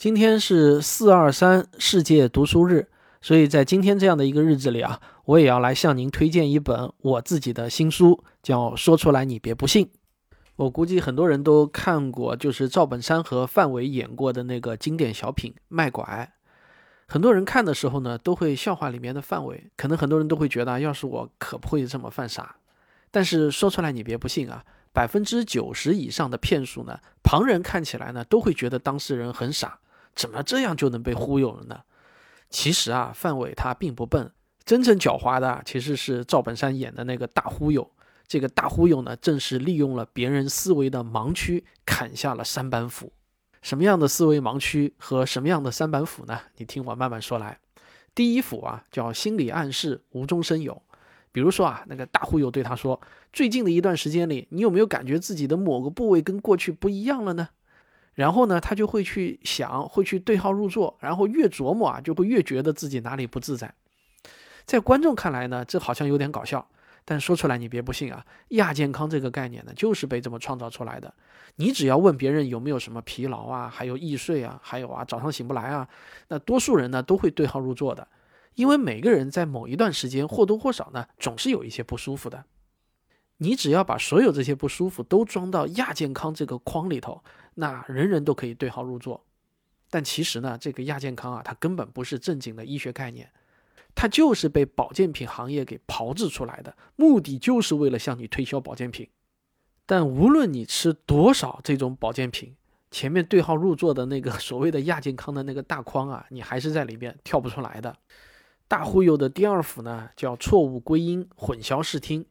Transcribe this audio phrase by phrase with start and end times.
[0.00, 2.88] 今天是四二三世界读书日，
[3.20, 9.84] 所以在今天这样的一个日子里啊，我也要来向您推荐一本我自己的新书，叫《说出来你别不信》。
[10.56, 16.02] 我估计很多人都看过，就是赵本山和范伟演过的那个经典小品《卖拐》。
[17.06, 22.56] 很多人看的时候呢，都会笑话里面的范伟，可能很多人都会觉得，要是我可不会这么犯傻。
[23.10, 24.64] 但是说出来你别不信啊，
[24.94, 29.78] 百分之九十以上的骗术呢，旁人看起来呢，都会觉得当事人很傻。
[30.14, 31.80] 怎么这样就能被忽悠了呢？
[32.48, 34.30] 其实啊，范伟他并不笨，
[34.64, 37.90] 真正狡猾的其实是赵本山演的那个大忽悠。
[38.26, 43.12] 这个大忽悠呢，正是利用了别人思维的盲区，砍下了三板斧。
[43.62, 46.40] 什么样的思维盲区和什么样的三板斧呢？
[46.56, 47.58] 你听我慢慢说来。
[48.14, 50.82] 第一斧啊，叫心理暗示，无中生有。
[51.32, 53.00] 比如说啊，那个大忽悠对他说
[53.32, 57.50] ：“最近的一段时间里，你有没有感觉自己的某个部位跟过去不一样了呢？”
[58.14, 63.72] 然后呢，他就会去想，会去对号入座，然后越琢磨啊，就会越觉得自己哪里不自在。
[64.66, 66.68] 在观众看来呢，这好像有点搞笑，
[67.04, 68.24] 但说出来你别不信啊。
[68.48, 71.12] 亚健康这个概念呢，就是被这么创造出来的。
[71.56, 75.88] 你只要问别人有没有什么疲劳啊，还有易睡啊，还有啊早上醒不来啊，
[76.28, 78.06] 那多数人呢都会对号入座的，
[78.54, 82.44] 因为每个人在某一段时间或多或少呢，总是有一些不舒服的。
[83.42, 87.24] 你只要把所有这些不舒服都装到亚健康这个框里头，
[87.54, 89.24] 那人人都可以对号入座。
[89.88, 93.30] 但其实呢，这个亚健康啊，它根本不是正经的医学概念，
[93.94, 99.08] 它就是被保健品行业给炮制出来的，目的就是为了向你推销保健品。
[99.86, 102.54] 但无论你吃多少这种保健品，
[102.90, 107.96] 前面对号入座的那个 所谓的亚健康的那个大框啊，你还是在里面跳不出来的。
[108.68, 112.26] 大忽悠的第二幅呢，叫错误归因，混淆视听。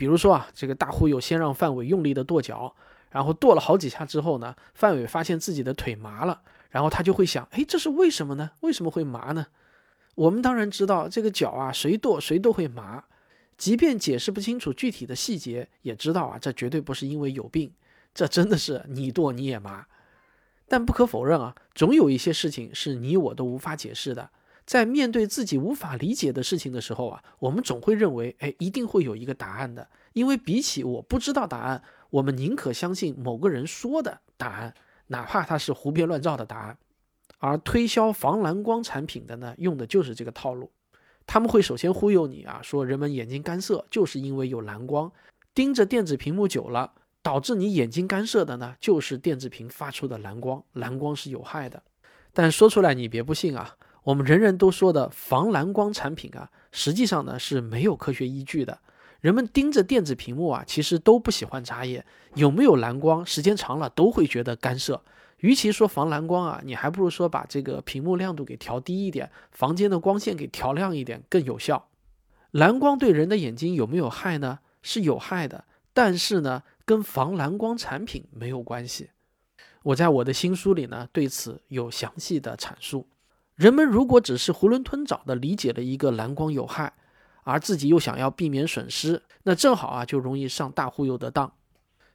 [0.00, 2.74] 比如说啊，这个大忽悠先让范伟用力的跺脚，
[3.10, 8.52] 然后跺了好几下之后呢，范伟发现自己的腿麻了，然后他就会想，哎，这是为什么呢？
[8.60, 9.48] 为什么会麻呢？
[10.14, 13.04] 我们当然知道，这个脚啊，谁跺谁都会麻，
[13.58, 17.70] 即便解释不清楚具体的细节，也知道啊，这绝对不是因为有病，
[18.14, 19.84] 这真的是你跺你也麻。
[20.66, 24.30] 但不可否认啊，总有一些事情是你我都无法解释的。
[24.70, 29.88] 在面对自己无法理解的事情的时候啊，我们总会认为，哎，一定会有一个答案的。
[30.12, 34.72] 因为比起我不知道答案，我们宁可相信某个人说的答案，
[35.08, 36.78] 哪怕他是胡编乱造的答案。
[37.38, 40.70] 而推销防蓝光产品的呢，用的就是这个套路。
[41.26, 45.10] 他们会首先忽悠你啊，说人们眼睛干涩就是因为有蓝光，
[45.52, 46.92] 盯着电子屏幕久了，
[47.22, 51.82] 导致你眼睛干涩的呢，就是电子屏发出的蓝光，蓝光是有害的。
[52.32, 53.74] 但说出来你别不信啊。
[54.10, 58.80] 我们人人都说的防蓝光产品啊，实际上呢是没有科学依据的。
[59.20, 62.04] 人们盯着电子屏幕啊，其实都不喜欢眨眼，
[62.34, 65.00] 有没有蓝光，时间长了都会觉得干涉。
[65.38, 71.86] 与其说防蓝光啊，你还不如说把这个屏幕亮度给调低一点，房间的光线给调亮一点更有效。
[72.50, 74.58] 蓝光对人的眼睛有没有害呢？
[74.82, 79.10] 是有害的，但是呢，跟防蓝光产品没有关系。
[79.84, 83.06] 我在我的新书里呢，对此有详细的阐述。
[83.60, 86.94] 人们如果只是囫囵吞枣地理解了一个蓝光有害，
[87.42, 91.52] 而自己又想要避免损失，那正好啊就容易上大忽悠的当。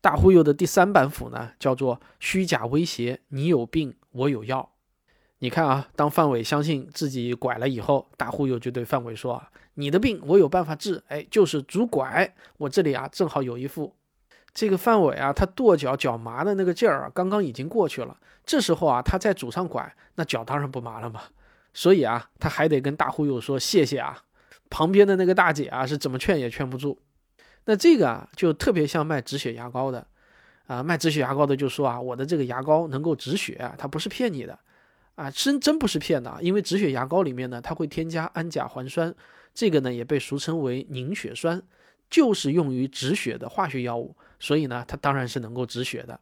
[0.00, 4.72] 大忽悠的第三板斧呢，叫做虚假威胁：你有病，我有药。
[5.38, 12.34] 你看啊，当范伟相信自己拐了以后，大忽悠就对范伟说：“啊，你的病我有办法治，哎，就是拄拐。
[12.56, 13.94] 我这里啊正好有一副。”
[14.58, 18.18] 这个范伟啊，他跺脚脚麻的那个劲儿啊，刚刚已经过去了。
[18.44, 21.20] 这时候啊，他再拄上拐，那脚当然不麻了嘛。
[21.72, 24.24] 所以啊，他还得跟大忽悠说谢谢啊。
[24.68, 26.98] 旁边的那个大姐啊，是怎么劝也劝不住。
[27.66, 30.04] 那这个啊，就特别像卖止血牙膏的
[30.66, 34.58] 啊，卖止血牙膏的就说啊，我的这个牙膏能够止血，它不是骗你的
[35.14, 36.36] 啊，真真不是骗的。
[36.40, 39.14] 因为止血牙膏里面呢，它会添加氨甲环酸，
[39.54, 41.62] 这个呢也被俗称为凝血酸。
[42.10, 46.18] 就是用于止血的化学药物，所以呢，它当然是能够止血的。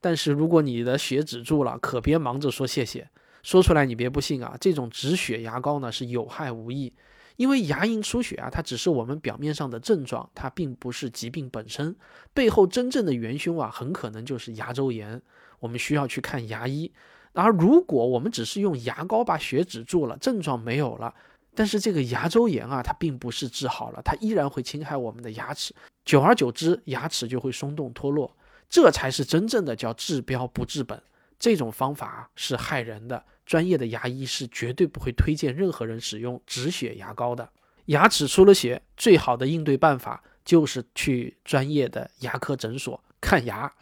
[0.00, 3.08] 但是如果你的血止住了，可别忙着说谢谢，
[3.42, 4.56] 说出来你别不信啊。
[4.60, 6.92] 这种止血牙膏呢是有害无益，
[7.36, 11.96] 因为牙龈出血啊，它只是我们表面上的症状，它并不是疾病本身，
[12.32, 15.20] 背后真正的元凶啊，很可能就是牙周炎，
[15.58, 16.92] 我们需要去看牙医。
[17.32, 21.14] 而如果我们只是用牙膏把血止住了，症状没有了。
[21.56, 25.74] 但是这个牙周炎啊，它并不是治好了，它依然会侵害我们的牙齿，
[26.04, 28.36] 久而久之，牙齿就会松动脱落，
[28.68, 31.02] 这才是真正的叫治标不治本。
[31.38, 37.48] 这种方法是害人的，专业的牙医是绝对不会推荐任何人使用止血牙膏的。
[37.86, 43.72] 牙齿出了血，最好的应对办法就是去专业的牙科诊所看牙。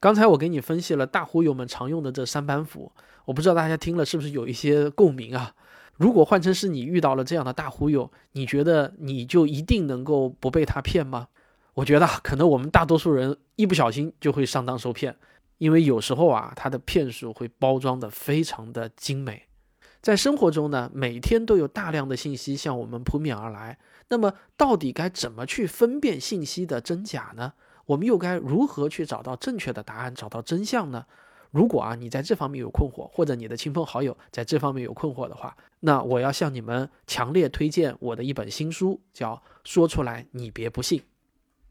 [0.00, 2.92] 刚才我给你分析了大忽悠们常用的这三板斧，
[3.24, 5.54] 我不知道大家听了是不是有一些共鸣啊？
[5.98, 11.28] 如果换成是你遇到了这样的大忽悠，你觉得你就一定能够不被他骗吗？
[11.74, 15.16] 我觉得可能我们大多数人一不小心就会上当受骗，
[15.58, 19.42] 因为有时候啊，他的骗术会包装的非常的精美。
[20.00, 23.78] 在生活中呢，每天都有大量的信息向我们扑面而来，
[24.08, 27.52] 那么到底该怎么去分辨信息的真假呢？
[27.86, 31.06] 我们又该如何去找到正确的答案，找到真相呢？
[31.50, 39.34] 如果啊，你在这方面有困惑，或者你的亲朋好友在这方面有困惑的话，那我要向你们强烈推荐我的一本新书，叫
[39.64, 41.00] 《说出来你别不信》。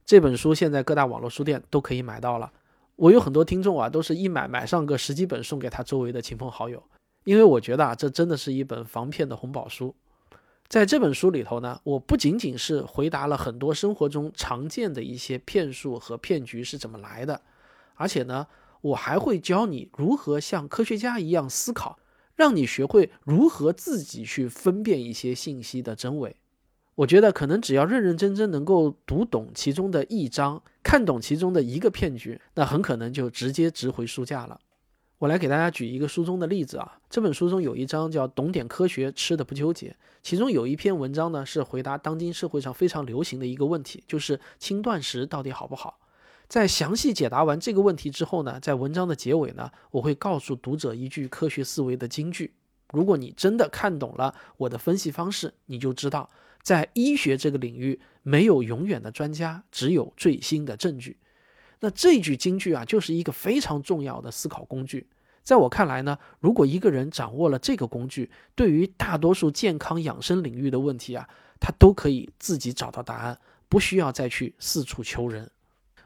[0.03, 2.51] 这本书现在各大网络书店都可以买到了。
[2.95, 6.81] 我有很多听众啊，都是一买买上个十几本，送给他周围的亲朋好友，
[7.25, 9.93] 因为我觉得啊，这真的是一本防骗的红宝书。
[10.67, 17.39] 在这本书里头呢，我不仅仅是回答了很多生活中常见的一些骗术和骗局是怎么来的，
[17.93, 18.47] 而且呢。
[18.81, 21.99] 我还会教你如何像科学家一样思考，
[22.35, 26.35] 让你学会如何自己去分辨一些信息的真伪。
[26.95, 34.59] 我觉得可能只要认认真真能够读懂其中的一章，看懂其中的一个骗局，那很可能就直接值回书价了。
[35.19, 45.99] 我来给大家举一个书中的例子啊，这本书中有一章叫“懂点科学，吃的不纠结”，其中有一篇文章呢是回答当今社会上非常流行的一个问题，就是轻断食到底好不好。
[46.47, 52.53] 在详细解答完这个问题之后呢，在文章的结尾呢，我会告诉读者一句科学思维的金句。
[52.93, 56.29] 如果你真的看懂了我的分析方式，你就知道，
[56.63, 61.17] 在医学这个领域，没有永远的专家，只有最新的证据。
[61.81, 65.05] 那这句金句啊，就是一个非常重要的思考工具。
[65.43, 71.27] 在我看来呢，如果一个人掌握了这个工具，对于大多数健康养生领域的问题啊，
[71.59, 75.51] 他都可以自己找到答案，不需要再去四处求人。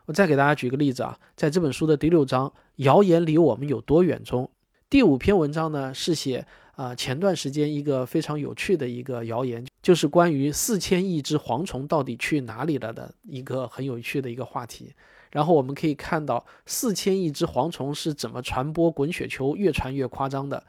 [0.05, 4.49] 我再给大家举个例子啊，在这本书的第六章《谣言离我们有多远》中，
[4.89, 6.45] 第五篇文章呢是写
[6.75, 14.93] 啊前段时间一个非常有趣的一个谣言，就是关于四千亿只蝗虫到底去哪里了的一个很有趣的一个话题。
[15.31, 20.61] 然后我们可以看到四千亿只蝗虫是怎么传播滚雪球，越传越夸张的，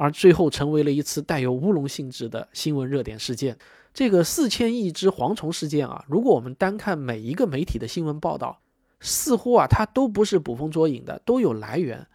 [0.00, 3.58] 而最后成为了一次带有乌龙性质的新闻热点事件。
[3.92, 8.62] 这个四千亿只蝗虫事件啊，如果我们单看每一个媒体的新闻报道，
[8.98, 12.06] 似乎啊它都不是捕风捉影的，都有来源。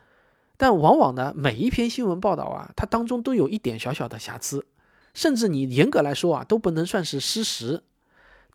[0.58, 4.66] 但往往呢，每一篇新闻报道啊，它当中都有一点小小的瑕疵，
[5.14, 7.84] 甚至你严格来说啊，都不能算是事实。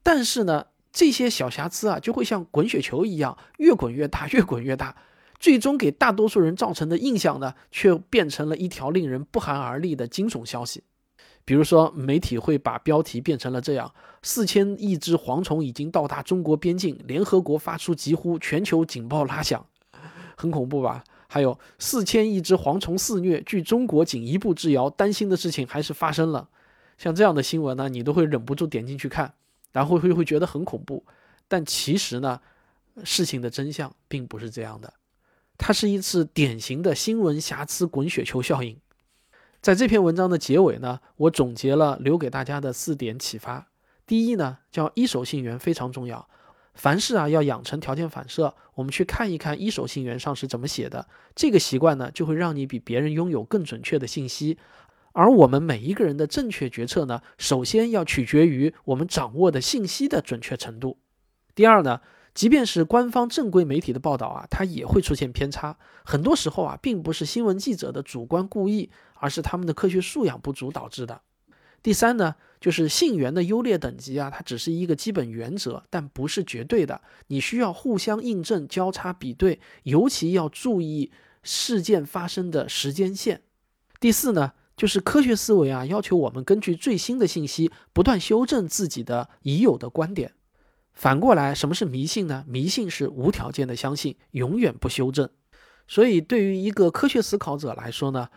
[0.02, 4.96] 但是呢，这些小瑕疵啊，就会像滚雪球一样，越滚越大，越滚越大，
[5.40, 10.84] 最终给大多数人造成的印象呢，却变成了一条令人不寒而栗的惊悚消息。
[11.46, 13.92] 比如说，媒体会把标题变成了这样：
[14.22, 19.66] 四千亿只蝗虫已经到达中国边境，联合国发出疾呼，全球警报拉响，
[20.36, 21.02] 很恐怖吧？
[21.26, 26.48] 还有四千亿只蝗虫肆虐，距中国仅一步之遥，担心的事情还是发生了。
[26.98, 29.32] 像这样的新闻呢，你都会忍不住点进去看，
[29.72, 31.02] 然后会会觉得很恐怖。
[31.48, 32.40] 但其实呢，
[33.04, 34.92] 事情的真相并不是这样的，
[35.62, 38.78] 它是一次典型的新闻瑕疵滚雪球效应。
[39.60, 43.68] 在这篇文章的结尾呢，我总结了留给大家的四点启发。
[44.06, 46.26] 第一呢，叫一手信源非常重要，
[46.74, 51.06] 凡事啊要养成条件反射，我们去看一看一手信源上是怎么写的。
[51.36, 54.56] 这个习惯呢，就会让你比别人拥有更准确的信息。
[55.12, 60.96] 而我们每一个人的正确决策呢，首先要取决于我们掌握的信息的准确程度。
[61.54, 62.00] 第二呢。
[62.34, 65.76] 即便是官方正规媒体的报道啊，它也会出现偏差。
[66.04, 71.20] 很多时候啊，并不是新闻记者的主观故意，而是他们的科学素养不足导致的。
[71.82, 77.00] 第三呢，就是信源的优劣等级啊，它只是一个基本原则，但不是绝对的。
[77.28, 81.10] 你需要互相印证、交叉比对，尤其要注意
[81.42, 83.42] 事件发生的时间线。
[83.98, 90.34] 第四呢，就是科学思维啊，要求我们根据最新的信息，不断修正自己的已有的观点。
[91.00, 92.44] 反过来，什么是迷信呢？
[92.46, 95.26] 迷信是无条件的相信，永远不修正。
[95.88, 98.28] 所以，对于一个科学思考者来说呢，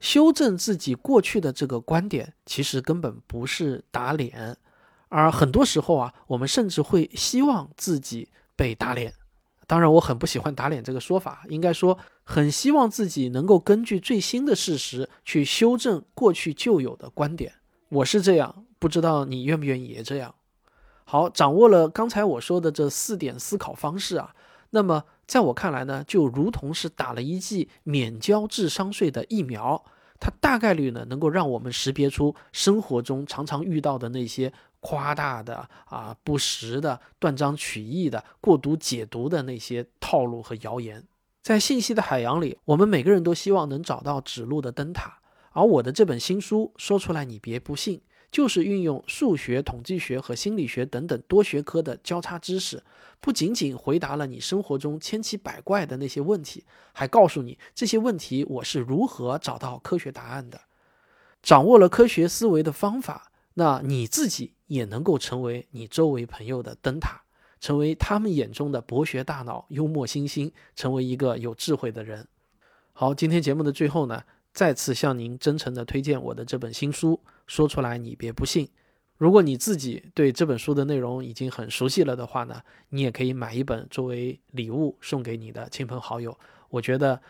[0.00, 4.56] 修正自己过去的这个观点，其实根本不是打脸。
[5.08, 9.14] 而很多时候啊，我们甚至会希望自己被打脸。
[9.68, 17.52] 当然，我很不喜欢“打脸”这个说法，应该说很希望自己能够根据最新的事实去修正过去旧有的观点。
[17.90, 20.34] 我是这样，不知道你愿不愿意也这样。
[21.10, 24.34] 好，掌握了刚才我说的这四点思考方式啊，
[24.68, 29.82] 那么在我看来呢，就如同是打了一剂免交智商税的疫苗，
[30.20, 41.02] 它大概率呢能够让我们识别出生活中常常遇到的那些夸大的啊、不实的、断章取义的、过度解读的那些套路和谣言。
[41.42, 45.20] 在信息的海洋里，我们每个人都希望能找到指路的灯塔。
[45.52, 52.82] 而我的这本新书说出来，你别不信，就是运用数学、统计学和心理学等等多学科的交叉知识，
[53.20, 60.60] 不仅仅回答了你生活中千奇百怪的那些问题，还告诉你这些问题我是如何找到科学答案的。
[61.42, 67.22] 掌握了科学思维的方法，那你自己也能够成为你周围朋友的灯塔。
[67.60, 72.28] 成为他们眼中的博学大脑、幽默星星，成为一个有智慧的人。
[72.92, 78.68] 好，今天节目的最后呢，再次向您真诚的推荐我的这本新书，说出来你别不信。
[79.16, 86.38] 如果你自己对这本书的内容已经很熟悉了的话呢，你也可以买一本作为礼物送给你的亲朋好友。
[86.68, 87.20] 我觉得，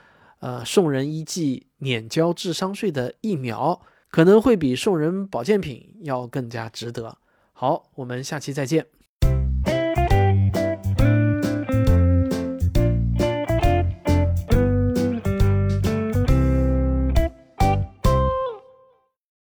[0.40, 7.16] 呃，送人一剂免交智商税的疫苗，可能会比送人保健品要更加值得。
[7.54, 8.97] 好，我们下期再见。